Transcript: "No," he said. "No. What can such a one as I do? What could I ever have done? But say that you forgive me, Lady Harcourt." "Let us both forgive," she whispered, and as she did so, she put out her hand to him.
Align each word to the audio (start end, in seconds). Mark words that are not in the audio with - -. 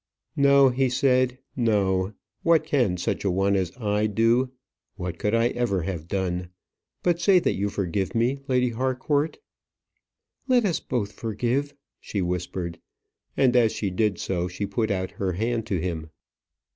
"No," 0.35 0.69
he 0.69 0.89
said. 0.89 1.37
"No. 1.55 2.13
What 2.41 2.63
can 2.63 2.97
such 2.97 3.23
a 3.23 3.29
one 3.29 3.55
as 3.55 3.71
I 3.77 4.07
do? 4.07 4.49
What 4.95 5.19
could 5.19 5.35
I 5.35 5.49
ever 5.49 5.83
have 5.83 6.07
done? 6.07 6.49
But 7.03 7.19
say 7.21 7.37
that 7.37 7.53
you 7.53 7.69
forgive 7.69 8.15
me, 8.15 8.39
Lady 8.47 8.69
Harcourt." 8.71 9.37
"Let 10.47 10.65
us 10.65 10.79
both 10.79 11.11
forgive," 11.11 11.75
she 11.99 12.19
whispered, 12.19 12.79
and 13.37 13.55
as 13.55 13.73
she 13.73 13.91
did 13.91 14.17
so, 14.17 14.47
she 14.47 14.65
put 14.65 14.89
out 14.89 15.11
her 15.21 15.33
hand 15.33 15.67
to 15.67 15.79
him. 15.79 16.09